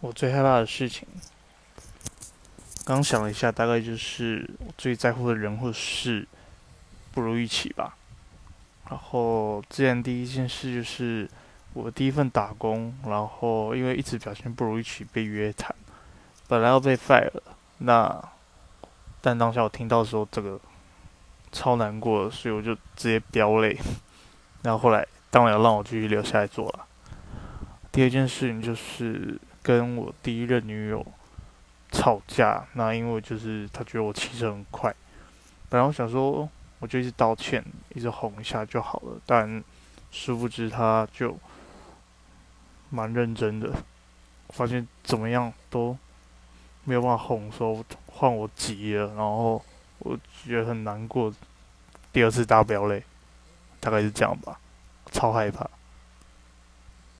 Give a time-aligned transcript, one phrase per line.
[0.00, 1.06] 我最害怕的事情，
[2.84, 6.26] 刚想了一下，大概就是我最在乎的人或事
[7.12, 7.96] 不如预期吧。
[8.88, 11.28] 然后之前第一件事就是
[11.74, 15.74] 我第一份打工，然后因为一直表现不如预期被约谈，
[16.46, 17.42] 本来要被 fire 了，
[17.78, 18.24] 那
[19.20, 20.60] 但当下我听到的时候，这个
[21.50, 23.76] 超难过的，所以我就直接飙泪。
[24.62, 26.86] 然后后来当然要让我继续留下来做了。
[27.90, 29.38] 第二件事情就是
[29.68, 31.06] 跟我第一任女友
[31.90, 34.94] 吵架，那因为就是她觉得我骑车很快，
[35.68, 36.48] 本来我想说
[36.78, 37.62] 我就一直道歉，
[37.94, 39.62] 一直哄一下就好了，但
[40.10, 41.38] 殊不知她就
[42.88, 43.70] 蛮认真的，
[44.48, 45.94] 发现怎么样都
[46.84, 49.62] 没有办法哄，说换我急了，然后
[49.98, 51.30] 我觉得很难过，
[52.10, 53.02] 第二次大飙泪，
[53.80, 54.58] 大概是这样吧，
[55.12, 55.68] 超害怕。